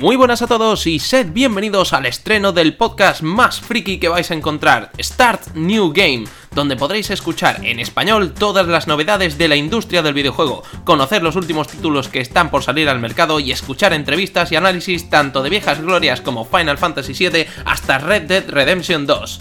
[0.00, 4.30] Muy buenas a todos y sed bienvenidos al estreno del podcast más friki que vais
[4.30, 9.56] a encontrar, Start New Game, donde podréis escuchar en español todas las novedades de la
[9.56, 13.92] industria del videojuego, conocer los últimos títulos que están por salir al mercado y escuchar
[13.92, 19.04] entrevistas y análisis tanto de viejas glorias como Final Fantasy VII hasta Red Dead Redemption
[19.06, 19.38] 2.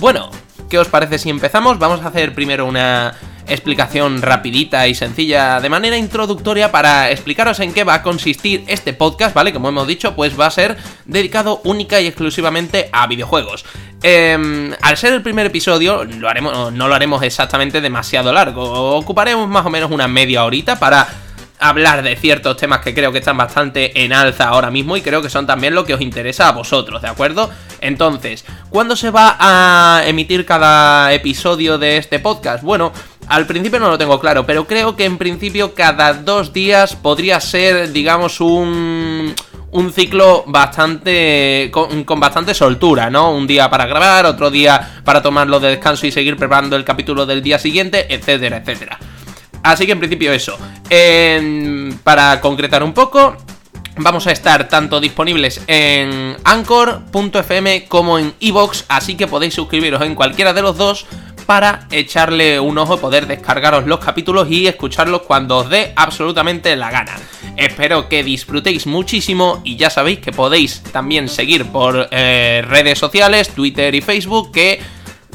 [0.00, 0.30] Bueno,
[0.68, 1.78] ¿qué os parece si empezamos?
[1.78, 3.14] Vamos a hacer primero una
[3.48, 8.92] explicación rapidita y sencilla de manera introductoria para explicaros en qué va a consistir este
[8.92, 9.52] podcast, ¿vale?
[9.52, 13.64] Como hemos dicho, pues va a ser dedicado única y exclusivamente a videojuegos.
[14.02, 19.48] Em, al ser el primer episodio, lo haremos, no lo haremos exactamente demasiado largo, ocuparemos
[19.48, 21.08] más o menos una media horita para
[21.58, 25.22] hablar de ciertos temas que creo que están bastante en alza ahora mismo y creo
[25.22, 27.50] que son también lo que os interesa a vosotros, ¿de acuerdo?
[27.80, 32.62] Entonces, ¿cuándo se va a emitir cada episodio de este podcast?
[32.62, 32.92] Bueno,
[33.28, 37.40] al principio no lo tengo claro, pero creo que en principio cada dos días podría
[37.40, 39.34] ser, digamos, un,
[39.72, 43.32] un ciclo bastante con, con, bastante soltura, ¿no?
[43.32, 47.26] Un día para grabar, otro día para tomarlo de descanso y seguir preparando el capítulo
[47.26, 48.98] del día siguiente, etcétera, etcétera.
[49.62, 50.56] Así que en principio eso.
[52.04, 53.36] Para concretar un poco,
[53.96, 60.14] vamos a estar tanto disponibles en anchor.fm como en iVoox, así que podéis suscribiros en
[60.14, 61.06] cualquiera de los dos
[61.46, 66.90] para echarle un ojo, poder descargaros los capítulos y escucharlos cuando os dé absolutamente la
[66.90, 67.16] gana.
[67.56, 73.50] Espero que disfrutéis muchísimo y ya sabéis que podéis también seguir por eh, redes sociales,
[73.50, 74.80] Twitter y Facebook, que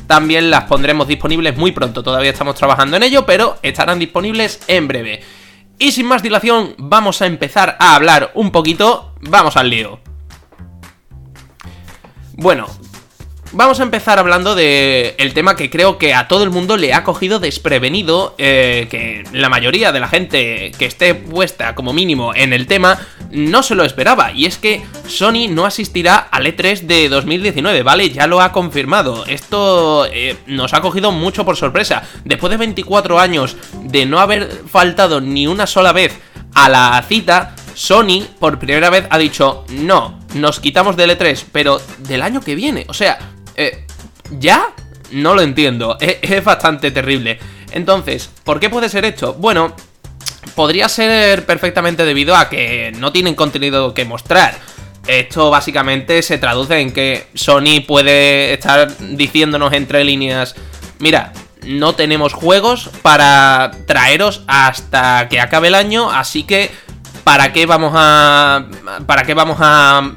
[0.05, 2.03] también las pondremos disponibles muy pronto.
[2.03, 5.23] Todavía estamos trabajando en ello, pero estarán disponibles en breve.
[5.79, 9.15] Y sin más dilación, vamos a empezar a hablar un poquito.
[9.21, 9.99] Vamos al lío.
[12.33, 12.67] Bueno,
[13.53, 16.93] Vamos a empezar hablando de el tema que creo que a todo el mundo le
[16.93, 22.33] ha cogido desprevenido, eh, que la mayoría de la gente que esté puesta como mínimo
[22.33, 22.97] en el tema
[23.29, 28.09] no se lo esperaba, y es que Sony no asistirá al E3 de 2019, ¿vale?
[28.09, 29.25] Ya lo ha confirmado.
[29.25, 32.03] Esto eh, nos ha cogido mucho por sorpresa.
[32.23, 36.17] Después de 24 años de no haber faltado ni una sola vez
[36.55, 41.81] a la cita, Sony por primera vez ha dicho, no, nos quitamos del E3, pero
[41.99, 42.85] del año que viene.
[42.87, 43.19] O sea,
[43.55, 43.85] eh,
[44.39, 44.73] ¿Ya?
[45.11, 45.97] No lo entiendo.
[45.99, 47.39] Es, es bastante terrible.
[47.71, 49.33] Entonces, ¿por qué puede ser esto?
[49.33, 49.75] Bueno,
[50.55, 54.57] podría ser perfectamente debido a que no tienen contenido que mostrar.
[55.07, 60.55] Esto básicamente se traduce en que Sony puede estar diciéndonos entre líneas,
[60.99, 61.33] mira,
[61.65, 66.69] no tenemos juegos para traeros hasta que acabe el año, así que
[67.23, 68.65] ¿para qué vamos a.
[69.05, 70.11] ¿Para qué vamos a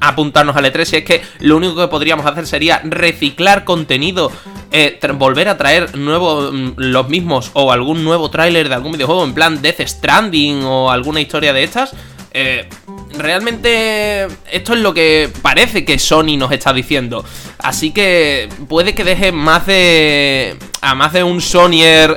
[0.00, 0.84] apuntarnos al E3?
[0.84, 4.30] Si es que lo único que podríamos hacer sería reciclar contenido.
[4.72, 9.24] Eh, volver a traer nuevos mm, los mismos o algún nuevo tráiler de algún videojuego
[9.24, 11.92] en plan Death Stranding o alguna historia de estas.
[12.32, 12.68] Eh,
[13.16, 17.24] realmente esto es lo que parece que Sony nos está diciendo.
[17.58, 20.56] Así que puede que deje más de.
[20.80, 22.16] a más de un Sonyer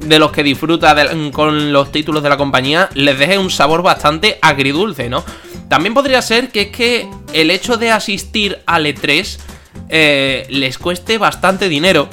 [0.00, 0.94] de los que disfruta
[1.32, 5.24] con los títulos de la compañía les deje un sabor bastante agridulce, ¿no?
[5.68, 9.38] También podría ser que es que el hecho de asistir al E3
[9.88, 12.08] eh, les cueste bastante dinero,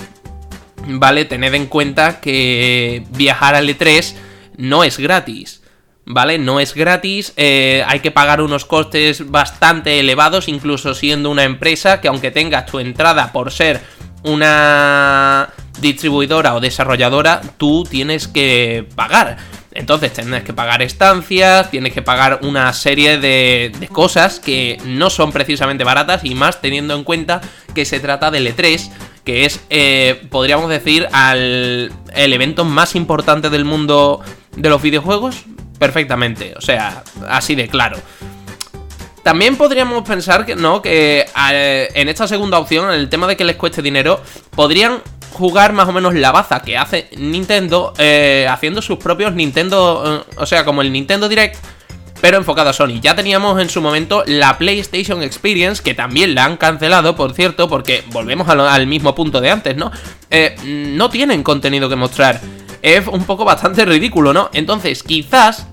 [0.88, 1.26] ¿vale?
[1.26, 4.16] Tened en cuenta que viajar al E3
[4.58, 5.62] no es gratis.
[6.06, 6.38] ¿Vale?
[6.38, 12.02] No es gratis, eh, hay que pagar unos costes bastante elevados, incluso siendo una empresa
[12.02, 13.80] que aunque tengas tu entrada por ser
[14.24, 19.38] una distribuidora o desarrolladora, tú tienes que pagar.
[19.76, 25.32] Entonces tienes que pagar estancias, tienes que pagar una serie de, cosas que no son
[25.32, 27.42] precisamente baratas y más teniendo en cuenta
[27.74, 28.92] que se trata del E3,
[29.24, 34.22] que es, eh, podríamos decir, al, el evento más importante del mundo
[34.56, 35.44] de los videojuegos.
[35.80, 37.98] Perfectamente, o sea, así de claro.
[39.24, 43.38] También podríamos pensar que no, que eh, en esta segunda opción, en el tema de
[43.38, 45.02] que les cueste dinero, podrían
[45.32, 50.34] jugar más o menos la baza que hace Nintendo eh, haciendo sus propios Nintendo, eh,
[50.36, 51.56] o sea, como el Nintendo Direct,
[52.20, 53.00] pero enfocado a Sony.
[53.02, 57.70] Ya teníamos en su momento la PlayStation Experience, que también la han cancelado, por cierto,
[57.70, 59.92] porque volvemos al mismo punto de antes, ¿no?
[60.66, 62.40] No tienen contenido que mostrar.
[62.82, 64.50] Es un poco bastante ridículo, ¿no?
[64.54, 65.68] Entonces, quizás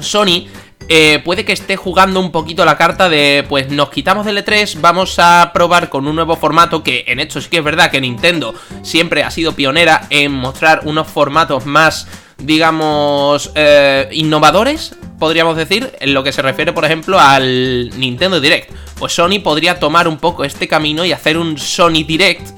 [0.00, 0.46] Sony
[0.88, 4.80] eh, puede que esté jugando un poquito la carta de, pues nos quitamos del E3,
[4.80, 8.00] vamos a probar con un nuevo formato que en esto sí que es verdad que
[8.00, 12.08] Nintendo siempre ha sido pionera en mostrar unos formatos más,
[12.38, 18.72] digamos, eh, innovadores, podríamos decir, en lo que se refiere, por ejemplo, al Nintendo Direct.
[18.98, 22.48] Pues Sony podría tomar un poco este camino y hacer un Sony Direct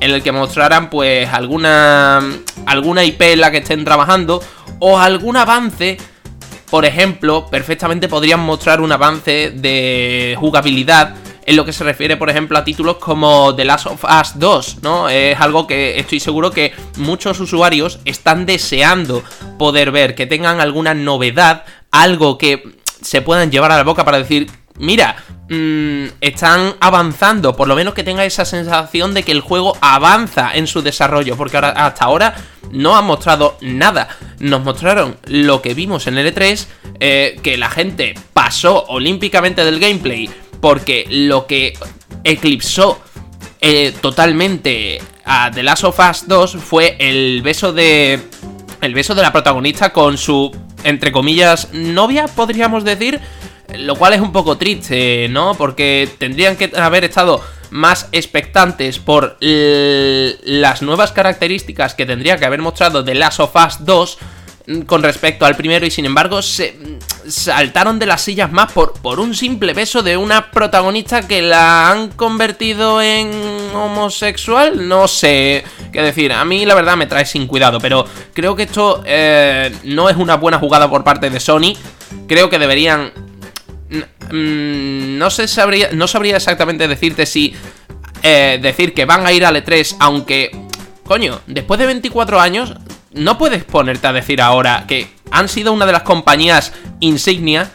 [0.00, 2.22] en el que mostraran pues alguna
[2.66, 4.42] alguna IP en la que estén trabajando
[4.78, 5.98] o algún avance
[6.70, 11.14] por ejemplo, perfectamente podrían mostrar un avance de jugabilidad
[11.44, 14.82] en lo que se refiere, por ejemplo, a títulos como The Last of Us 2,
[14.82, 15.08] ¿no?
[15.08, 19.24] Es algo que estoy seguro que muchos usuarios están deseando
[19.58, 22.62] poder ver, que tengan alguna novedad, algo que
[23.02, 24.48] se puedan llevar a la boca para decir,
[24.80, 25.16] mira,
[25.48, 30.50] mmm, están avanzando, por lo menos que tenga esa sensación de que el juego avanza
[30.54, 32.34] en su desarrollo, porque hasta ahora
[32.72, 34.08] no han mostrado nada.
[34.38, 36.66] Nos mostraron lo que vimos en el E3,
[36.98, 40.28] eh, que la gente pasó olímpicamente del gameplay,
[40.60, 41.74] porque lo que
[42.24, 43.00] eclipsó
[43.60, 48.20] eh, totalmente a The Last of Us 2 fue el beso de.
[48.80, 50.50] El beso de la protagonista con su,
[50.84, 53.20] entre comillas, novia, podríamos decir.
[53.78, 55.54] Lo cual es un poco triste, ¿no?
[55.54, 62.60] Porque tendrían que haber estado más expectantes por las nuevas características que tendría que haber
[62.60, 64.18] mostrado The Last of Us 2
[64.86, 66.76] con respecto al primero y sin embargo se
[67.26, 71.90] saltaron de las sillas más por, por un simple beso de una protagonista que la
[71.90, 73.30] han convertido en
[73.74, 74.88] homosexual.
[74.88, 78.64] No sé qué decir, a mí la verdad me trae sin cuidado, pero creo que
[78.64, 81.74] esto eh, no es una buena jugada por parte de Sony.
[82.28, 83.29] Creo que deberían...
[84.30, 87.54] No sé, sabría, no sabría exactamente decirte si
[88.22, 90.50] eh, decir que van a ir al E3, aunque,
[91.04, 92.74] coño, después de 24 años,
[93.12, 97.70] no puedes ponerte a decir ahora que han sido una de las compañías insignia.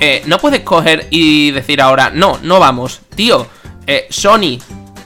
[0.00, 3.00] Eh, no puedes coger y decir ahora, no, no vamos.
[3.14, 3.46] Tío,
[3.86, 4.58] eh, Sony,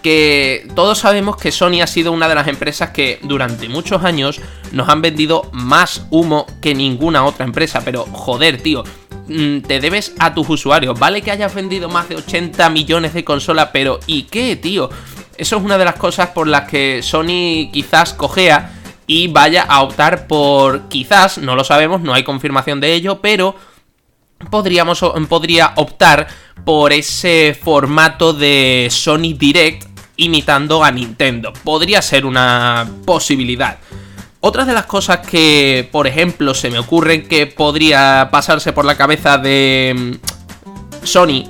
[0.02, 4.41] que todos sabemos que Sony ha sido una de las empresas que durante muchos años
[4.73, 7.82] nos han vendido más humo que ninguna otra empresa.
[7.84, 10.99] Pero joder, tío, mm, te debes a tus usuarios.
[10.99, 14.91] Vale que hayas vendido más de 80 millones de consolas, pero ¿y qué, tío?
[15.37, 18.73] Eso es una de las cosas por las que Sony quizás cojea
[19.07, 23.55] y vaya a optar por quizás, no lo sabemos, no hay confirmación de ello, pero
[24.51, 26.27] podríamos podría optar
[26.65, 29.87] por ese formato de Sony Direct
[30.17, 31.53] imitando a Nintendo.
[31.65, 33.79] Podría ser una posibilidad.
[34.40, 38.96] Otra de las cosas que, por ejemplo, se me ocurre que podría pasarse por la
[38.96, 41.44] cabeza de mm, Sony,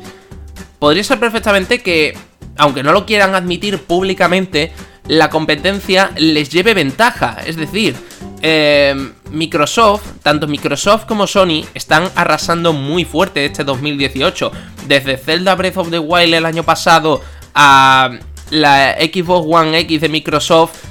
[0.79, 2.17] podría ser perfectamente que,
[2.57, 4.73] aunque no lo quieran admitir públicamente,
[5.07, 7.39] la competencia les lleve ventaja.
[7.45, 7.95] Es decir,
[8.41, 8.95] eh,
[9.31, 14.51] Microsoft, tanto Microsoft como Sony, están arrasando muy fuerte este 2018.
[14.87, 17.21] Desde Zelda Breath of the Wild el año pasado
[17.55, 18.11] a
[18.51, 20.88] la Xbox One X de Microsoft,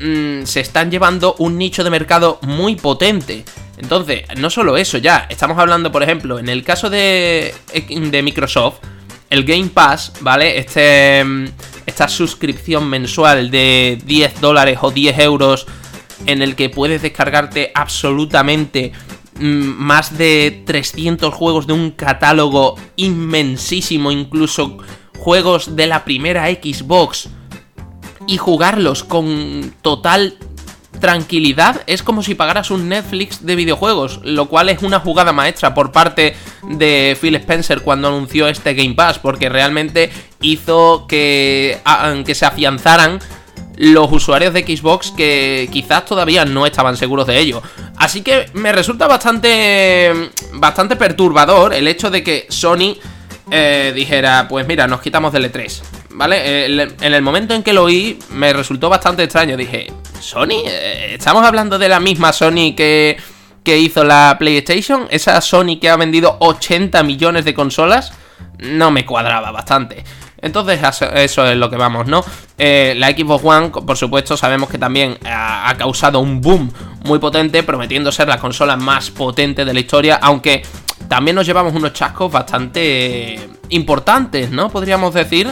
[0.00, 3.44] mm, se están llevando un nicho de mercado muy potente.
[3.78, 8.78] Entonces, no solo eso, ya, estamos hablando, por ejemplo, en el caso de, de Microsoft,
[9.30, 10.58] el Game Pass, ¿vale?
[10.58, 11.24] Este,
[11.86, 15.66] esta suscripción mensual de 10 dólares o 10 euros
[16.26, 18.92] en el que puedes descargarte absolutamente
[19.38, 24.78] mm, más de 300 juegos de un catálogo inmensísimo, incluso
[25.18, 27.28] juegos de la primera Xbox
[28.30, 30.36] y jugarlos con total
[31.00, 35.74] tranquilidad es como si pagaras un Netflix de videojuegos, lo cual es una jugada maestra
[35.74, 41.80] por parte de Phil Spencer cuando anunció este Game Pass, porque realmente hizo que,
[42.24, 43.18] que se afianzaran
[43.76, 47.62] los usuarios de Xbox que quizás todavía no estaban seguros de ello.
[47.96, 52.96] Así que me resulta bastante bastante perturbador el hecho de que Sony
[53.50, 55.82] eh, dijera, pues mira, nos quitamos del E3.
[56.20, 56.66] ¿Vale?
[56.66, 59.56] En el momento en que lo oí me resultó bastante extraño.
[59.56, 60.66] Dije, ¿Sony?
[60.66, 63.16] Eh, ¿Estamos hablando de la misma Sony que,
[63.64, 65.06] que hizo la PlayStation?
[65.08, 68.12] ¿Esa Sony que ha vendido 80 millones de consolas?
[68.58, 70.04] No me cuadraba bastante.
[70.42, 70.78] Entonces
[71.14, 72.22] eso es lo que vamos, ¿no?
[72.58, 76.70] Eh, la Xbox One, por supuesto, sabemos que también ha, causado un boom
[77.02, 80.60] muy potente, prometiendo ser la consola más potente de la historia, aunque
[81.08, 84.68] también nos llevamos unos chascos bastante importantes, ¿no?
[84.68, 85.50] Podríamos decir,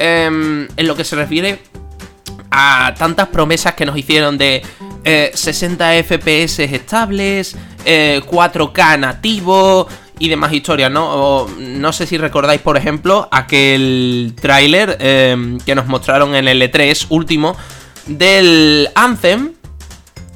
[0.00, 1.60] em, en lo que se refiere
[2.50, 4.62] a tantas promesas que nos hicieron de
[5.04, 9.86] 60 eh, FPS estables, 4K eh, nativo
[10.18, 11.46] y demás historias, ¿no?
[11.58, 17.06] no sé si recordáis, por ejemplo, aquel tráiler em, que nos mostraron en el E3
[17.08, 17.56] último
[18.06, 19.52] del Anthem,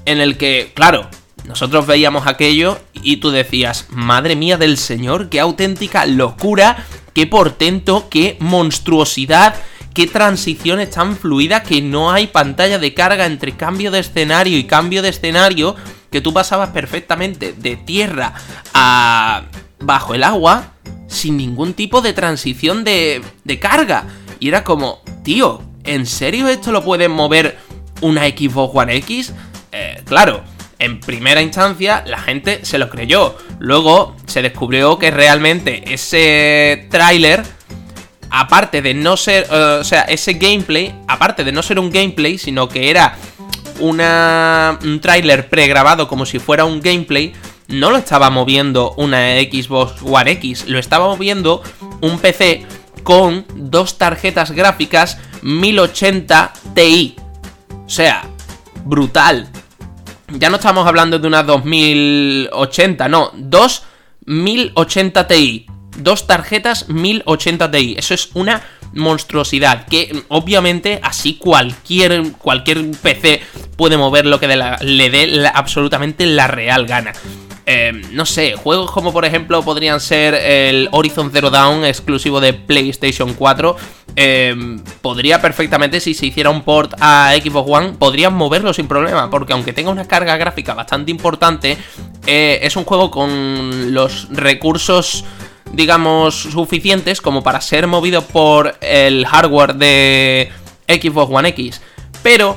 [0.06, 1.08] en el que, claro,
[1.46, 8.08] nosotros veíamos aquello y tú decías, madre mía del señor, qué auténtica locura, qué portento,
[8.10, 9.54] qué monstruosidad
[9.94, 14.64] qué transiciones tan fluidas que no hay pantalla de carga entre cambio de escenario y
[14.64, 15.76] cambio de escenario,
[16.10, 18.34] que tú pasabas perfectamente de tierra
[18.74, 19.44] a
[19.78, 20.72] bajo el agua
[21.06, 24.04] sin ningún tipo de transición de, de carga.
[24.40, 27.56] Y era como, tío, ¿en serio esto lo puede mover
[28.00, 29.32] una Xbox One X?
[29.70, 30.42] Eh, claro,
[30.78, 33.36] En primera instancia, la gente se lo creyó.
[33.58, 37.42] Luego se descubrió que realmente ese tráiler,
[38.30, 42.38] aparte de no ser, eh, o sea, ese gameplay, aparte de no ser un gameplay,
[42.38, 43.16] sino que era
[43.80, 47.32] un tráiler pregrabado como si fuera un gameplay,
[47.68, 51.62] no lo estaba moviendo una Xbox One X, lo estaba moviendo
[52.00, 52.66] un PC
[53.02, 57.16] con dos tarjetas gráficas 1080 Ti.
[57.86, 58.24] O sea,
[58.84, 59.48] brutal.
[60.28, 63.84] Ya no estamos hablando de una 2080, no, dos
[64.26, 65.66] 1080 Ti.
[65.98, 67.94] Dos tarjetas 1080 Ti.
[67.98, 68.62] Eso es una
[68.94, 69.86] monstruosidad.
[69.86, 73.42] Que obviamente así cualquier, cualquier PC
[73.76, 77.12] puede mover lo que le dé absolutamente la real gana.
[77.66, 82.52] Eh, no sé, juegos como por ejemplo podrían ser el Horizon Zero Dawn exclusivo de
[82.52, 83.76] PlayStation 4.
[84.16, 89.30] Eh, podría perfectamente, si se hiciera un port a Xbox One, podrían moverlo sin problema,
[89.30, 91.78] porque aunque tenga una carga gráfica bastante importante,
[92.26, 95.24] eh, es un juego con los recursos
[95.72, 100.52] digamos, suficientes como para ser movido por el hardware de
[100.88, 101.80] Xbox One X.
[102.22, 102.56] Pero,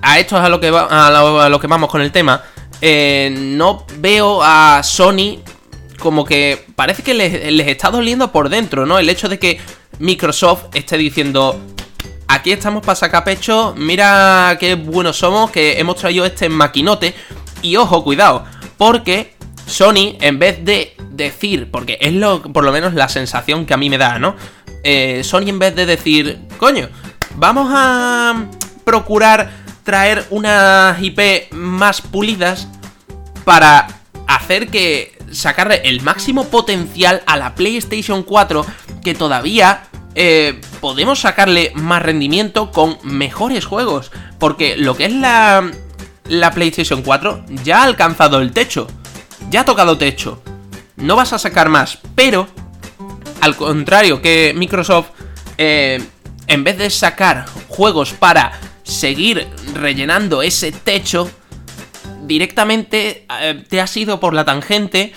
[0.00, 2.42] a esto es a lo que, a lo, que vamos con el tema,
[2.84, 5.38] eh, no veo a Sony
[6.00, 7.32] como que parece que les,
[7.68, 8.98] está doliendo por dentro, ¿no?
[8.98, 9.60] El hecho de que
[10.00, 11.60] Microsoft esté diciendo,
[12.26, 17.14] aquí estamos para sacar pecho, mira qué buenos somos, que hemos traído este maquinote.
[17.62, 18.44] Y ojo, cuidado,
[18.76, 23.74] porque Sony, en vez de decir, porque es lo, por lo menos la sensación que
[23.74, 24.34] a mí me da, ¿no?
[24.82, 26.88] Eh, Sony en vez de decir, coño,
[27.36, 28.46] vamos a
[28.84, 32.68] procurar traer unas IP más pulidas
[33.44, 33.88] para
[34.26, 38.66] hacer que sacarle el máximo potencial a la PlayStation 4
[39.02, 39.84] que todavía
[40.14, 44.10] eh, podemos sacarle más rendimiento con mejores juegos.
[44.38, 45.70] Porque lo que es la,
[46.28, 48.86] la PlayStation 4 ya ha alcanzado el techo.
[49.50, 50.42] Ya ha tocado techo
[50.96, 51.98] no vas a sacar más.
[52.14, 52.46] Pero,
[53.40, 55.08] al contrario que Microsoft,
[55.58, 56.02] eh,
[56.46, 58.52] en vez de sacar juegos para
[58.92, 61.30] seguir rellenando ese techo,
[62.22, 65.12] directamente eh, te has ido por la tangente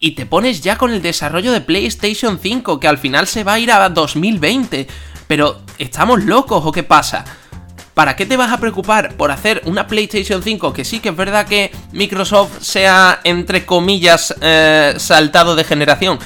[0.00, 3.54] y te pones ya con el desarrollo de PlayStation 5, que al final se va
[3.54, 4.86] a ir a 2020.
[5.26, 7.24] Pero, ¿estamos locos o qué pasa?
[7.94, 11.16] ¿Para qué te vas a preocupar por hacer una PlayStation 5 que sí que es
[11.16, 16.18] verdad que Microsoft sea, entre comillas, eh, saltado de generación?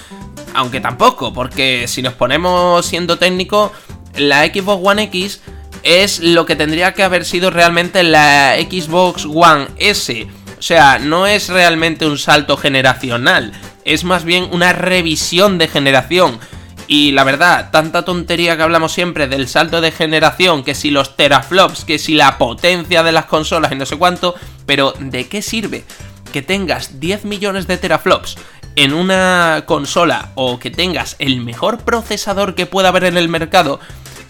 [0.55, 3.73] Aunque tampoco, porque si nos ponemos siendo técnico,
[4.17, 5.41] la Xbox One X
[5.83, 10.27] es lo que tendría que haber sido realmente la Xbox One S.
[10.59, 13.53] O sea, no es realmente un salto generacional,
[13.85, 16.39] es más bien una revisión de generación.
[16.87, 21.17] Y la verdad, tanta tontería que hablamos siempre del salto de generación, que si los
[21.17, 24.35] teraflops, que si la potencia de las consolas y no sé cuánto,
[24.67, 25.85] pero ¿de qué sirve
[26.33, 28.37] que tengas 10 millones de teraflops
[28.75, 33.81] en una consola o que tengas el mejor procesador que pueda haber en el mercado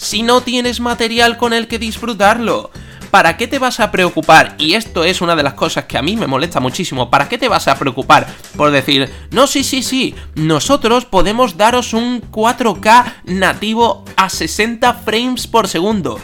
[0.02, 2.71] si no tienes material con el que disfrutarlo?
[3.12, 4.54] ¿para qué te vas a preocupar?
[4.56, 7.11] Y esto es una de las cosas que a mí me molesta muchísimo.
[7.11, 11.92] ¿Para qué te vas a preocupar por decir, no, sí, sí, sí, nosotros podemos daros
[11.92, 16.18] un 4K nativo a 60 frames por segundo?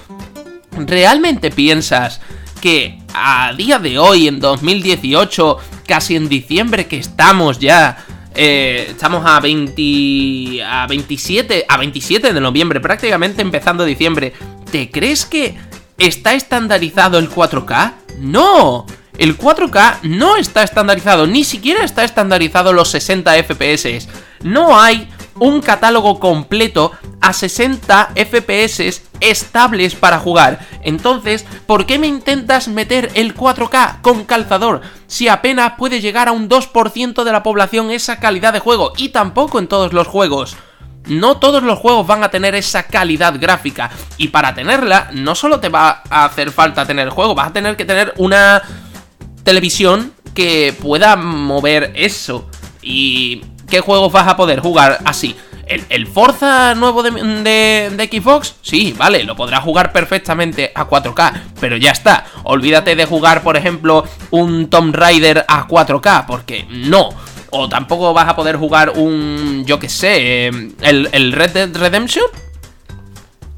[0.73, 2.23] ¿Realmente piensas
[2.62, 7.99] que a día de hoy, en 2018, casi en diciembre que estamos ya,
[8.38, 10.62] eh, estamos a 20.
[10.64, 11.66] a 27.
[11.68, 14.33] a 27 de noviembre, prácticamente empezando diciembre.
[14.71, 15.57] ¿Te crees que
[15.99, 17.92] ¿Está estandarizado el 4K?
[18.21, 18.87] ¡No!
[19.18, 24.09] El 4K no está estandarizado, ni siquiera está estandarizado los 60 FPS.
[24.45, 25.09] No hay
[25.40, 30.66] un catálogo completo a 60 FPS estables para jugar.
[30.83, 36.33] Entonces, ¿por qué me intentas meter el 4K con calzador si apenas puede llegar a
[36.33, 38.92] un 2% de la población esa calidad de juego?
[38.97, 40.57] Y tampoco en todos los juegos.
[41.07, 43.90] No todos los juegos van a tener esa calidad gráfica.
[44.18, 47.52] Y para tenerla, no solo te va a hacer falta tener el juego, vas a
[47.52, 48.62] tener que tener una
[49.42, 52.49] televisión que pueda mover eso.
[52.83, 55.37] ¿Y qué juegos vas a poder jugar así?
[55.68, 58.54] ¿El, Forza nuevo de, de, Xbox?
[58.62, 62.25] Sí, vale, lo podrás jugar perfectamente a 4K, pero ya está.
[62.44, 67.10] Olvídate de jugar, por ejemplo, un Tomb Raider a 4K, porque no.
[67.50, 72.25] O tampoco vas a poder jugar un, yo qué sé, em, el, Red Dead Redemption.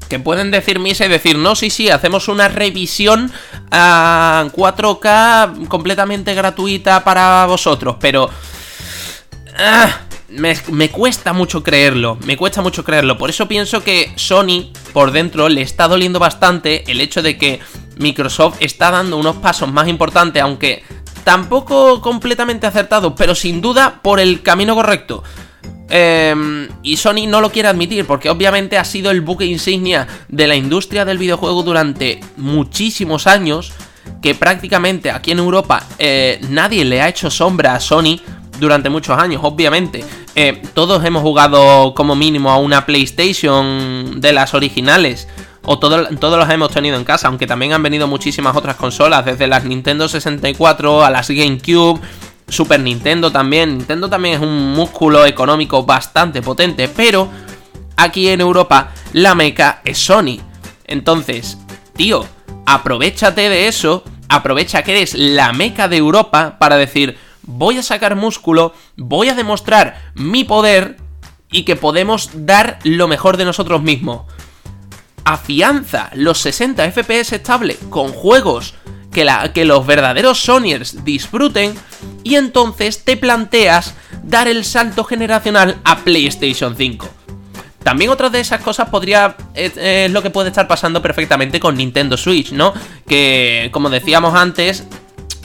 [0.09, 3.31] Que pueden decir misa y decir, no, sí, sí, hacemos una revisión
[3.71, 8.29] a 4K completamente gratuita para vosotros, pero...
[9.57, 13.17] Ah, me, cuesta mucho creerlo, me cuesta mucho creerlo.
[13.17, 17.59] Por eso pienso que Sony, por dentro, le está doliendo bastante el hecho de que
[17.97, 20.83] Microsoft está dando unos pasos más importantes, aunque
[21.23, 25.23] tampoco completamente acertado, pero sin duda por el camino correcto.
[25.93, 30.47] Em, y Sony no lo quiere admitir porque obviamente ha sido el buque insignia de
[30.47, 33.73] la industria del videojuego durante muchísimos años
[34.21, 38.21] que prácticamente aquí en Europa eh, nadie le ha hecho sombra a Sony
[38.61, 40.05] durante muchos años, obviamente.
[40.35, 45.27] Eh, todos hemos jugado como mínimo a una PlayStation de las originales.
[45.63, 49.45] O todos los hemos tenido en casa, aunque también han venido muchísimas otras consolas, desde
[49.45, 51.99] las Nintendo 64 a las GameCube,
[52.47, 53.77] Super Nintendo también.
[53.77, 57.29] Nintendo también es un músculo económico bastante potente, pero
[57.95, 60.39] aquí en Europa la meca es Sony.
[60.85, 61.57] Entonces,
[61.95, 62.25] tío,
[62.65, 68.15] aprovechate de eso, aprovecha que eres la meca de Europa para decir, voy a sacar
[68.15, 70.97] músculo, voy a demostrar mi poder
[71.51, 74.23] y que podemos dar lo mejor de nosotros mismos.
[75.23, 78.73] Afianza los 60 FPS estable con juegos
[79.11, 81.75] que, la, que los verdaderos Sonyers disfruten
[82.23, 83.93] y entonces te planteas
[84.23, 87.07] dar el salto generacional a PlayStation 5.
[87.83, 89.35] También otra de esas cosas podría.
[89.55, 92.73] Es, lo que puede estar pasando perfectamente con Nintendo Switch, ¿no?
[93.07, 94.85] Que, como decíamos antes,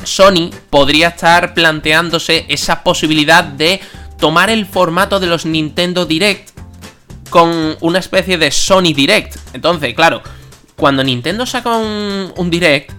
[0.07, 3.81] Sony podría estar planteándose esa posibilidad de
[4.19, 6.51] tomar el formato de los Nintendo Direct
[7.31, 9.37] con una especie de Sony Direct.
[9.53, 10.23] Entonces, claro,
[10.77, 12.93] cuando Nintendo saca un, Direct,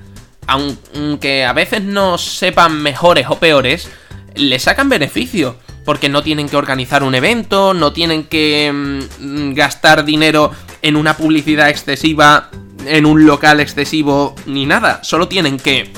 [0.47, 3.89] aunque a veces no sepan mejores o peores,
[4.35, 8.71] le sacan beneficio porque no tienen que organizar un evento, no tienen que
[9.19, 12.49] mm, gastar dinero en una publicidad excesiva,
[12.85, 14.99] en un local excesivo, ni nada.
[15.03, 15.93] Solo tienen que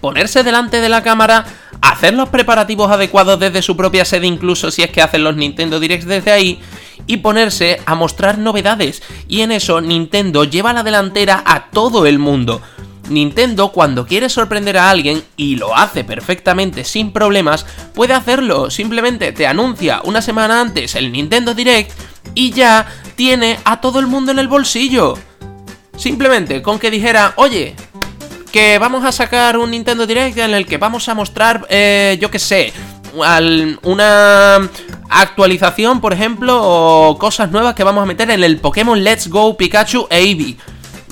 [0.00, 1.44] ponerse delante de la cámara,
[1.80, 5.80] hacer los preparativos adecuados desde su propia sede, incluso si es que hacen los Nintendo
[5.80, 6.60] Directs desde ahí,
[7.06, 9.02] y ponerse a mostrar novedades.
[9.28, 12.60] Y en eso Nintendo lleva la delantera a todo el mundo.
[13.08, 19.32] Nintendo cuando quiere sorprender a alguien, y lo hace perfectamente sin problemas, puede hacerlo, simplemente
[19.32, 21.90] te anuncia una semana antes el Nintendo Direct
[22.34, 22.86] y ya
[23.16, 25.14] tiene a todo el mundo en el bolsillo.
[25.96, 27.74] Simplemente con que dijera, oye,
[28.48, 32.30] que vamos a sacar un Nintendo Direct en el que vamos a mostrar, eh, yo
[32.30, 32.72] qué sé,
[33.82, 34.68] una
[35.08, 39.56] actualización, por ejemplo, o cosas nuevas que vamos a meter en el Pokémon Let's Go
[39.56, 40.56] Pikachu e Eevee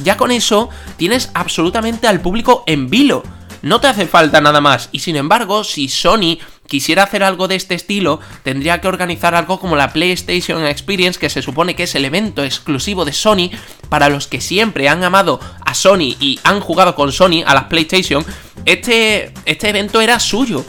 [0.02, 3.22] ya con eso tienes absolutamente al público en vilo.
[3.62, 4.88] No te hace falta nada más.
[4.92, 9.60] Y sin embargo, si Sony quisiera hacer algo de este estilo, tendría que organizar algo
[9.60, 13.50] como la PlayStation Experience, que se supone que es el evento exclusivo de Sony
[13.88, 17.64] para los que siempre han amado a Sony y han jugado con Sony a las
[17.64, 18.24] PlayStation.
[18.64, 20.64] Este, este evento era suyo.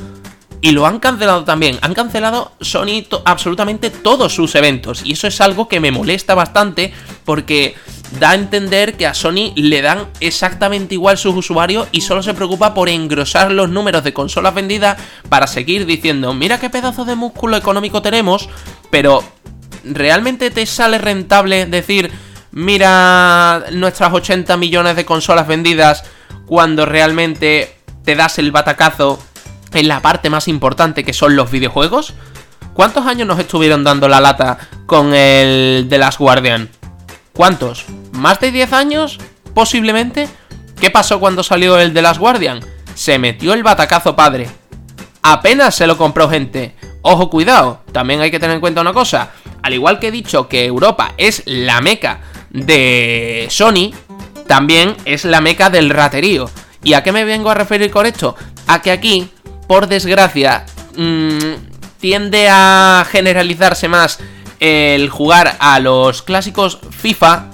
[0.62, 1.78] Y lo han cancelado también.
[1.82, 5.02] Han cancelado Sony absolutamente todos sus eventos.
[5.06, 6.94] Y eso es algo que me molesta bastante
[7.26, 7.76] porque
[8.20, 12.34] da a entender que a Sony le dan exactamente igual sus usuarios y solo se
[12.34, 14.98] preocupa por engrosar los números de consolas vendidas
[15.30, 18.50] para seguir diciendo, mira qué pedazo de músculo económico tenemos,
[18.90, 19.24] pero
[19.84, 22.12] ¿realmente te sale rentable decir,
[22.52, 26.04] mira nuestras 80 millones de consolas vendidas
[26.46, 29.20] cuando realmente te das el batacazo
[29.74, 32.14] en la parte más importante que son los videojuegos?
[32.74, 36.70] ¿Cuántos años nos estuvieron dando la lata con el de Last Guardian?
[37.34, 37.86] ¿Cuántos?
[38.12, 39.18] ¿Más de 10 años?
[39.54, 40.28] Posiblemente.
[40.80, 42.60] ¿Qué pasó cuando salió el de Las Guardian?
[42.94, 44.48] Se metió el batacazo padre.
[45.24, 46.76] Apenas se lo compró gente.
[47.02, 49.32] Ojo, cuidado, también hay que tener en cuenta una cosa.
[49.64, 53.92] Al igual que he dicho que Europa es la meca de Sony,
[54.48, 56.50] también es la meca del raterío.
[56.84, 58.36] ¿Y a qué me vengo a referir con esto?
[58.68, 59.30] A que aquí,
[59.68, 61.38] por desgracia, mmm,
[62.00, 64.20] tiende a generalizarse más
[64.60, 67.52] el jugar a los clásicos FIFA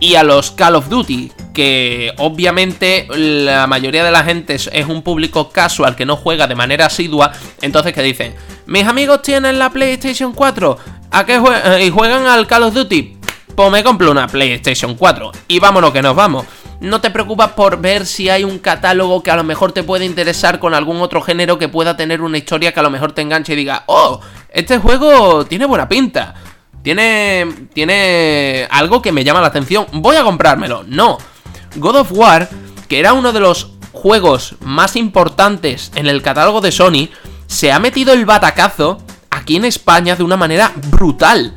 [0.00, 5.02] y a los Call of Duty, que obviamente la mayoría de la gente es, un
[5.02, 8.34] público casual que no juega de manera asidua, entonces que dicen,
[8.66, 10.78] mis amigos tienen la PlayStation 4,
[11.10, 11.40] ¿a qué?
[11.84, 13.18] ¿Y juegan al Call of Duty?
[13.54, 16.46] Pues me compro una PlayStation 4 y vámonos que nos vamos.
[16.80, 20.06] No te preocupas por ver si hay un catálogo que a lo mejor te puede
[20.06, 23.20] interesar con algún otro género que pueda tener una historia que a lo mejor te
[23.20, 26.34] enganche y diga, oh, este juego tiene buena pinta.
[26.82, 29.86] Tiene, tiene algo que me llama la atención.
[29.92, 30.82] Voy a comprármelo.
[30.86, 31.18] No.
[31.76, 32.48] God of War,
[32.88, 37.10] que era uno de los juegos más importantes en el catálogo de Sony,
[37.46, 41.54] se ha metido el batacazo aquí en España de una manera brutal.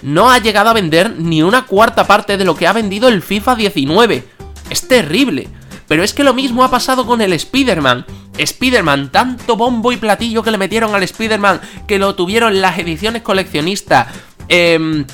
[0.00, 3.20] No ha llegado a vender ni una cuarta parte de lo que ha vendido el
[3.20, 4.37] FIFA 19.
[4.70, 5.48] Es terrible.
[5.86, 8.04] Pero es que lo mismo ha pasado con el Spider-Man.
[8.36, 13.22] Spider-Man, tanto bombo y platillo que le metieron al Spider-Man, que lo tuvieron las ediciones
[13.22, 14.06] coleccionistas
[14.48, 15.04] em,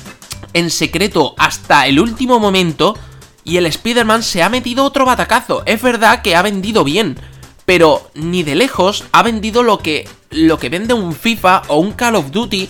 [0.53, 2.95] en secreto hasta el último momento,
[3.43, 5.63] y el Spider-Man se ha metido otro batacazo.
[5.65, 7.15] Es verdad que ha vendido bien,
[7.65, 11.93] pero ni de lejos ha vendido lo que, lo que vende un FIFA o un
[11.93, 12.67] Call of Duty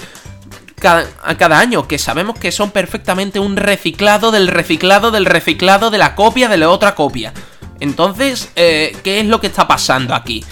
[0.79, 1.05] cada,
[1.37, 6.15] cada, año, que sabemos que son perfectamente un reciclado del reciclado del reciclado de la
[6.15, 7.33] copia de la otra copia.
[7.79, 10.43] Entonces, eh, ¿qué es lo que está pasando aquí?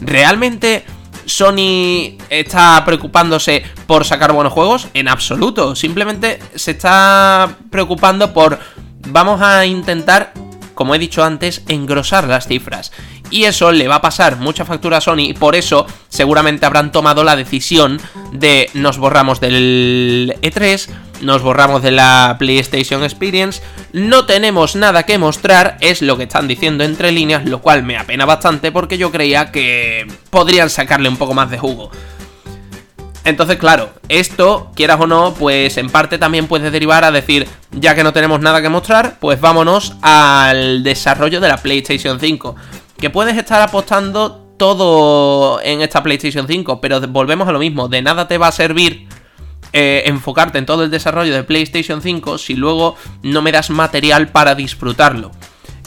[0.00, 0.84] ¿Realmente
[1.26, 4.88] Sony está preocupándose por sacar buenos juegos?
[4.94, 5.76] En absoluto.
[5.76, 8.58] Simplemente se está preocupando por...
[9.08, 10.32] Vamos a intentar,
[10.74, 12.92] como he dicho antes, engrosar las cifras.
[13.30, 16.90] Y eso le va a pasar mucha factura a Sony y por eso seguramente habrán
[16.90, 18.00] tomado la decisión
[18.32, 20.88] de nos borramos del E3,
[21.20, 23.62] nos borramos de la PlayStation Experience,
[23.92, 27.96] no tenemos nada que mostrar, es lo que están diciendo entre líneas, lo cual me
[27.96, 31.90] apena bastante porque yo creía que podrían sacarle un poco más de jugo.
[33.24, 37.94] Entonces, claro, esto, quieras o no, pues en parte también puede derivar a decir, ya
[37.94, 42.56] que no tenemos nada que mostrar, pues vámonos al desarrollo de la PlayStation 5
[43.00, 48.02] que puedes estar apostando todo en esta PlayStation 5, pero volvemos a lo mismo, de
[48.02, 49.08] nada te va a servir
[49.72, 54.28] eh, enfocarte en todo el desarrollo de PlayStation 5 si luego no me das material
[54.28, 55.30] para disfrutarlo.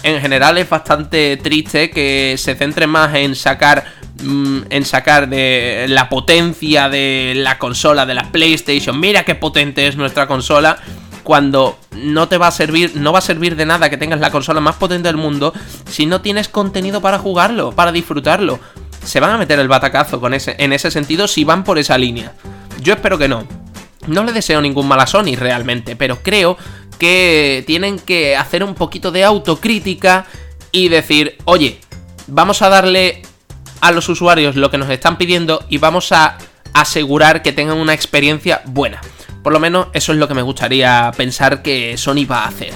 [0.04, 3.86] En general es bastante triste que se centre más en sacar
[4.24, 9.00] mm, en sacar de la potencia de la consola de la PlayStation.
[9.00, 10.78] Mira qué potente es nuestra consola
[11.24, 14.32] cuando no te va a servir, no va a servir de nada que tengas la
[14.32, 15.54] consola más potente del mundo
[15.90, 18.60] si no tienes contenido para jugarlo, para disfrutarlo.
[19.04, 21.98] Se van a meter el batacazo con ese, en ese sentido si van por esa
[21.98, 22.34] línea.
[22.82, 23.48] Yo espero que no.
[24.08, 26.58] No le deseo ningún mal a Sony realmente, pero creo
[27.00, 30.26] que tienen que hacer un poquito de autocrítica
[30.72, 31.80] y decir, oye,
[32.28, 33.22] vamos a darle
[33.82, 36.38] a los usuarios lo que nos están pidiendo y vamos a
[36.74, 39.02] asegurar que tengan una experiencia buena.
[39.44, 42.74] Por lo menos eso es lo que me gustaría pensar que Sony va a hacer.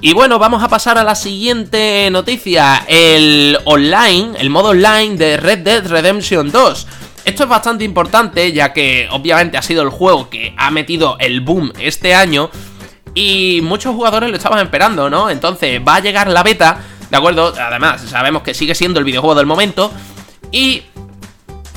[0.00, 2.84] Y bueno, vamos a pasar a la siguiente noticia.
[2.88, 6.86] El online, el modo online de Red Dead Redemption 2.
[7.24, 11.40] Esto es bastante importante ya que obviamente ha sido el juego que ha metido el
[11.40, 12.50] boom este año
[13.14, 15.30] y muchos jugadores lo estaban esperando, ¿no?
[15.30, 17.54] Entonces va a llegar la beta, ¿de acuerdo?
[17.58, 19.90] Además, sabemos que sigue siendo el videojuego del momento
[20.50, 20.82] y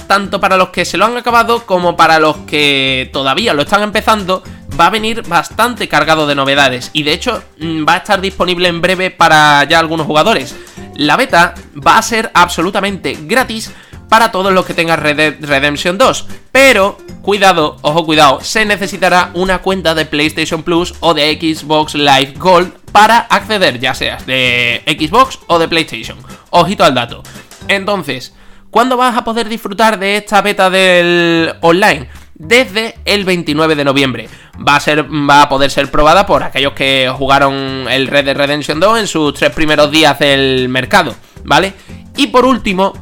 [0.08, 3.84] tanto para los que se lo han acabado como para los que todavía lo están
[3.84, 4.44] empezando,
[4.80, 8.68] va a venir bastante cargado de novedades y de hecho mm, va a estar disponible
[8.68, 10.56] en breve para ya algunos jugadores.
[10.96, 13.72] La beta va a ser absolutamente gratis
[14.10, 19.60] para todos los que tengan Red Redemption 2, pero cuidado, ojo cuidado, se necesitará una
[19.60, 25.40] cuenta de PlayStation Plus o de Xbox Live Gold para acceder, ya seas de Xbox
[25.48, 26.18] o de PlayStation.
[26.52, 27.22] Ojito al dato.
[27.68, 28.34] Entonces,
[28.70, 32.10] ¿Cuándo vas a poder disfrutar de esta beta del online?
[32.36, 34.30] Desde el 29 de noviembre.
[34.68, 38.38] Va a, ser, va a poder ser probada por aquellos que jugaron el Red Dead
[38.38, 41.74] Redemption 2 en sus tres primeros días del mercado, ¿vale?
[42.16, 42.94] Y por último,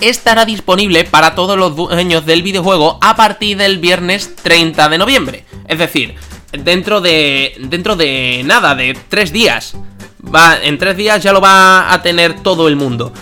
[0.00, 5.44] estará disponible para todos los dueños del videojuego a partir del viernes 30 de noviembre.
[5.66, 6.14] Es decir,
[6.52, 7.54] dentro de.
[7.60, 9.76] dentro de nada, de tres días.
[10.62, 13.12] En tres días ya lo va a tener todo el mundo.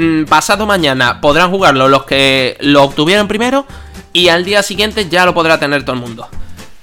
[0.00, 3.66] Mm, pasado mañana podrán jugarlo los que lo obtuvieron primero
[4.14, 6.26] y al día siguiente ya lo podrá tener todo el mundo.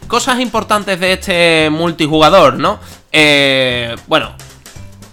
[0.08, 2.80] Cosas importantes de este multijugador, ¿no?
[3.12, 4.36] Eh, bueno,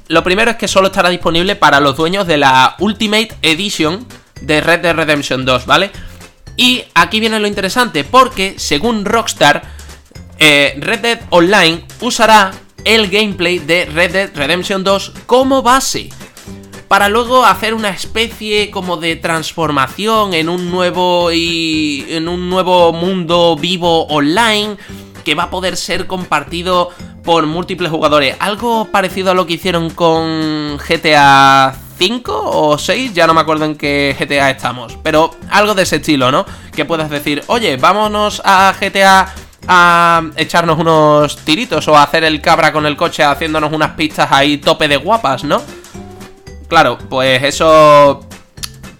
[0.09, 4.07] lo primero es que solo estará disponible para los dueños de la Ultimate Edition
[4.43, 5.91] de Red Dead Redemption 2, ¿vale?
[6.59, 9.63] Y aquí viene lo interesante, porque según Rockstar,
[10.39, 12.51] eh, Red Dead Online usará
[12.85, 16.11] el gameplay de Red Dead Redemption 2 como base
[16.95, 22.93] para luego hacer una especie como de transformación en un nuevo y en un nuevo
[22.93, 24.77] mundo vivo online
[25.25, 26.91] que va a poder ser compartido
[27.25, 28.37] por múltiples jugadores.
[28.39, 33.65] Algo parecido a lo que hicieron con GTA 5 o 6, ya no me acuerdo
[33.65, 36.47] en qué GTA estamos, pero algo de ese estilo, ¿no?
[36.77, 39.35] Que puedas decir, oye, vámonos a GTA
[39.67, 44.31] a echarnos unos tiritos o a hacer el cabra con el coche haciéndonos unas pistas
[44.31, 45.61] ahí tope de guapas, ¿no?
[46.75, 48.27] Claro, pues eso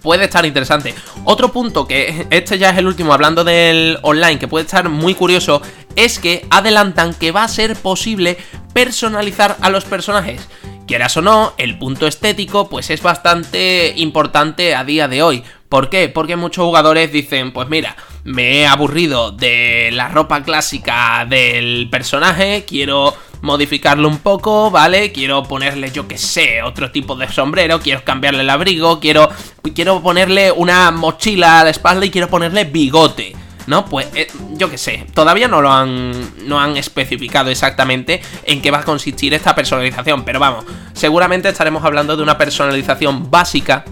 [0.01, 0.95] puede estar interesante.
[1.25, 5.13] Otro punto, que este ya es el último, hablando del online, que puede estar muy
[5.13, 5.61] curioso,
[5.97, 8.37] es que adelantan que va a ser posible
[8.71, 10.47] personalizar a los personajes.
[10.87, 15.43] Quieras o no, el punto estético pues es bastante importante a día de hoy.
[15.67, 16.07] ¿Por qué?
[16.07, 22.63] Porque muchos jugadores dicen, pues mira, me he aburrido de la ropa clásica del personaje,
[22.65, 23.13] quiero
[23.45, 25.11] modificarlo un poco, ¿vale?
[25.11, 29.29] Quiero ponerle, yo que sé, otro tipo de sombrero, quiero cambiarle el abrigo, quiero,
[29.73, 33.35] quiero ponerle una mochila a la espalda y quiero ponerle bigote.
[33.67, 33.85] ¿no?
[33.85, 36.11] Pues eh, yo qué sé, todavía no lo han,
[36.47, 41.83] no han especificado exactamente en qué va a consistir esta personalización, pero vamos, seguramente estaremos
[41.83, 43.83] hablando de una personalización básica,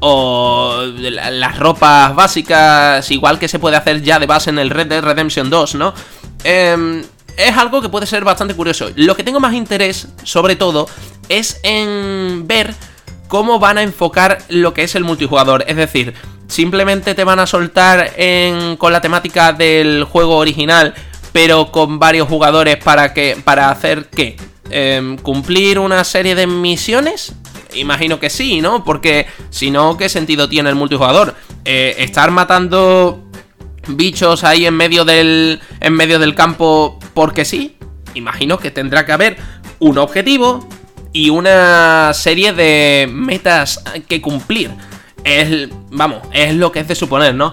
[0.00, 4.86] o las ropas básicas, igual que se puede hacer ya de base en el Red
[4.86, 5.92] Dead Redemption 2, ¿no?
[6.44, 7.02] Em,
[7.38, 8.90] es algo que puede ser bastante curioso.
[8.94, 10.88] Lo que tengo más interés, sobre todo,
[11.28, 12.74] es en ver
[13.28, 15.64] cómo van a enfocar lo que es el multijugador.
[15.66, 16.14] Es decir,
[16.48, 18.12] simplemente te van a soltar
[18.76, 20.94] con la temática del juego original,
[21.32, 24.36] pero con varios jugadores para que para hacer qué?
[24.70, 27.32] Em, cumplir una serie de misiones
[27.74, 28.84] Imagino que sí, ¿no?
[28.84, 31.34] Porque si no, ¿qué sentido tiene el multijugador?
[31.64, 33.22] Eh, estar matando
[33.88, 37.76] bichos ahí en medio del en medio del campo porque sí.
[38.14, 39.36] Imagino que tendrá que haber
[39.80, 40.64] un objetivo
[41.12, 44.70] y una serie de metas que cumplir.
[45.24, 47.52] Es, vamos, es lo que es de suponer, ¿no?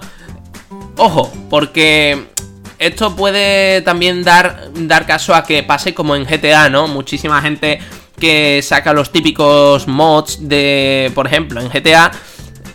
[0.97, 2.27] Ojo, porque
[2.77, 6.87] esto puede también dar, dar caso a que pase como en GTA, ¿no?
[6.87, 7.79] Muchísima gente
[8.19, 12.11] que saca los típicos mods de, por ejemplo, en GTA,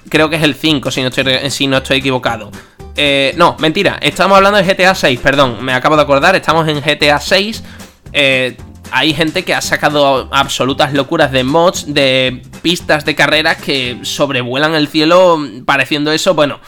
[0.09, 2.51] creo que es el 5, si no estoy, si no estoy equivocado.
[2.97, 6.81] Eh, no, mentira, estamos hablando de GTA 6, perdón, me acabo de acordar, estamos en
[6.81, 7.63] GTA 6.
[8.13, 8.57] Eh,
[8.93, 14.75] hay gente que ha sacado absolutas locuras de mods, de pistas de carreras que sobrevuelan
[14.75, 16.61] el cielo, pareciendo eso, bueno,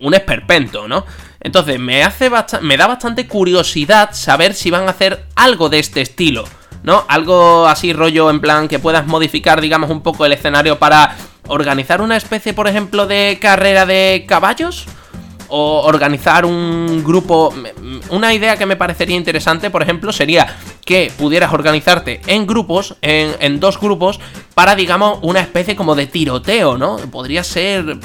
[0.00, 1.04] un esperpento, ¿no?
[1.40, 2.30] Entonces, me, hace
[2.60, 6.44] me da bastante curiosidad saber si van a hacer algo de este estilo.
[6.82, 7.04] ¿no?
[7.08, 12.00] Algo así rollo en plan que puedas modificar, digamos, un poco el escenario para organizar
[12.00, 14.86] una especie, por ejemplo, de carrera de caballos.
[15.50, 17.52] O organizar un grupo...
[18.10, 23.60] Una idea que me parecería interesante, por ejemplo, sería que pudieras organizarte en grupos, en,
[23.60, 24.20] dos grupos,
[24.54, 26.96] para, digamos, una especie como de tiroteo, ¿no?
[26.96, 27.98] Podría ser,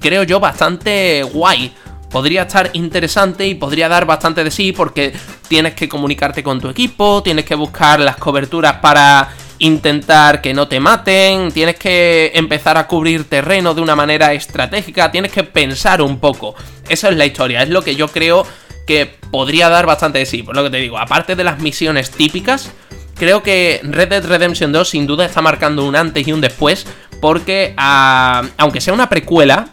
[0.00, 1.72] creo yo, bastante guay
[2.10, 5.12] podría estar interesante y podría dar bastante de sí porque
[5.48, 10.68] tienes que comunicarte con tu equipo, tienes que buscar las coberturas para intentar que no
[10.68, 16.02] te maten, tienes que empezar a cubrir terreno de una manera estratégica, tienes que pensar
[16.02, 16.54] un poco.
[16.88, 18.46] Esa es la historia, es lo que yo creo
[18.86, 22.10] que podría dar bastante de sí, por lo que te digo, aparte de las misiones
[22.10, 22.70] típicas,
[23.14, 26.86] creo que Red Dead Redemption 2 sin duda está marcando un antes y un después,
[27.20, 29.68] porque ah, aunque sea una precuela,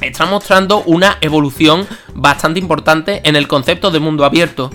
[0.00, 4.70] está mostrando una evolución bastante importante en el concepto de mundo abierto,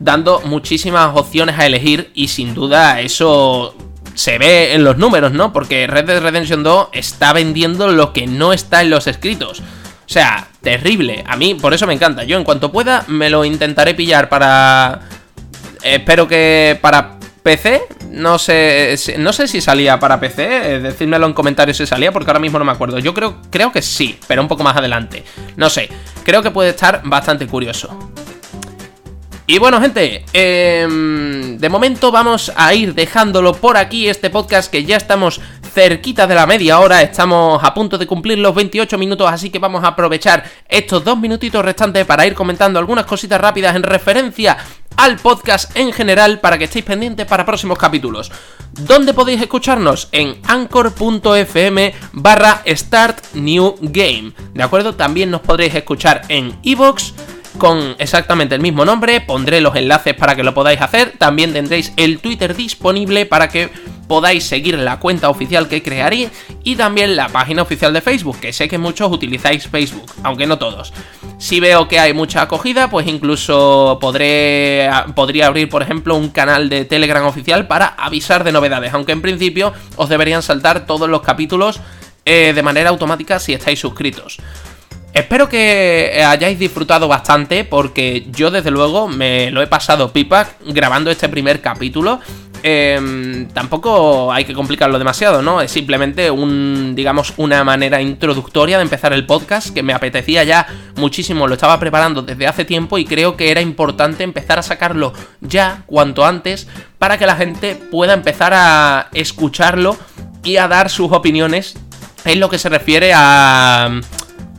[0.00, 3.76] dando muchísimas opciones a elegir y sin duda eso
[4.14, 5.52] se ve en los números, ¿no?
[5.52, 9.60] Porque Red Dead Redemption 2 está vendiendo lo que no está en los escritos.
[9.60, 11.22] O sea, terrible.
[11.26, 12.24] A mí por eso me encanta.
[12.24, 15.02] Yo en cuanto pueda me lo intentaré pillar para...
[15.82, 21.32] Espero que para PC, no sé, no sé si salía para PC, eh, decídmelo en
[21.32, 22.98] comentarios si salía, porque ahora mismo no me acuerdo.
[22.98, 25.24] Yo creo, creo que sí, pero un poco más adelante.
[25.56, 25.88] No sé,
[26.24, 28.09] creo que puede estar bastante curioso.
[29.50, 34.84] Y bueno, gente, em, de momento vamos a ir dejándolo por aquí, este podcast que
[34.84, 35.40] ya estamos
[35.74, 39.58] cerquita de la media hora, estamos a punto de cumplir los 28 minutos, así que
[39.58, 44.56] vamos a aprovechar estos dos minutitos restantes para ir comentando algunas cositas rápidas en referencia
[44.96, 48.30] al podcast en general para que estéis pendientes para próximos capítulos.
[48.70, 50.08] ¿Dónde podéis escucharnos?
[50.12, 54.32] En anchor.fm barra start new game.
[54.54, 54.94] ¿De acuerdo?
[54.94, 57.14] También nos podréis escuchar en iVoox
[57.58, 61.92] con exactamente el mismo nombre, pondré los enlaces para que lo podáis hacer, también tendréis
[61.96, 63.70] el Twitter disponible para que
[64.08, 66.30] podáis seguir la cuenta oficial que crearé
[66.64, 70.58] y también la página oficial de Facebook, que sé que muchos utilizáis Facebook, aunque no
[70.58, 70.92] todos.
[71.38, 76.68] Si veo que hay mucha acogida, pues incluso podré, podría abrir, por ejemplo, un canal
[76.68, 81.22] de Telegram oficial para avisar de novedades, aunque en principio os deberían saltar todos los
[81.22, 81.80] capítulos
[82.24, 84.38] eh, de manera automática si estáis suscritos.
[85.12, 91.10] Espero que hayáis disfrutado bastante porque yo desde luego me lo he pasado pipa grabando
[91.10, 92.20] este primer capítulo
[92.62, 95.62] Em, tampoco hay que complicarlo demasiado, ¿no?
[95.62, 100.66] Es simplemente un, digamos, una manera introductoria de empezar el podcast que me apetecía ya
[100.96, 105.14] muchísimo, lo estaba preparando desde hace tiempo y creo que era importante empezar a sacarlo
[105.40, 106.68] ya, cuanto antes,
[106.98, 109.96] para que la gente pueda empezar a escucharlo
[110.44, 111.76] y a dar sus opiniones
[112.26, 114.00] en lo que se refiere a,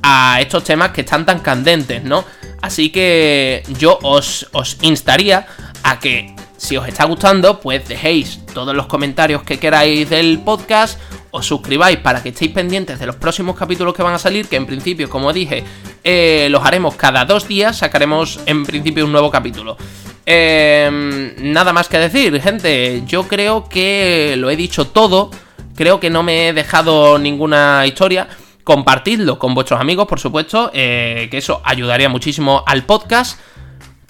[0.03, 2.25] a estos temas que están tan candentes, ¿no?
[2.61, 5.47] Así que yo os, os instaría
[5.83, 10.99] a que si os está gustando, pues dejéis todos los comentarios que queráis del podcast,
[11.31, 14.57] os suscribáis para que estéis pendientes de los próximos capítulos que van a salir, que
[14.57, 15.63] en principio, como dije,
[16.03, 19.75] eh, los haremos cada dos días, sacaremos en principio un nuevo capítulo.
[20.23, 25.31] Em, nada más que decir, gente, yo creo que lo he dicho todo,
[25.75, 28.27] creo que no me he dejado ninguna historia.
[28.63, 33.39] Compartidlo con vuestros amigos, por supuesto, eh, que eso ayudaría muchísimo al podcast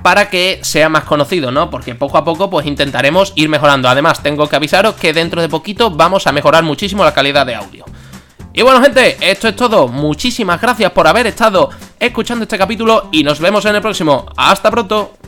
[0.01, 1.69] para que sea más conocido, ¿no?
[1.69, 3.87] Porque poco a poco pues intentaremos ir mejorando.
[3.87, 7.55] Además, tengo que avisaros que dentro de poquito vamos a mejorar muchísimo la calidad de
[7.55, 7.85] audio.
[8.53, 9.87] Y bueno, gente, esto es todo.
[9.87, 14.25] Muchísimas gracias por haber estado escuchando este capítulo y nos vemos en el próximo.
[14.35, 15.20] Hasta pronto.